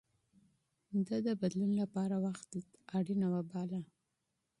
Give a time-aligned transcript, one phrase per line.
[1.07, 2.51] ده د بدلون لپاره وخت
[3.07, 3.81] ضروري باله.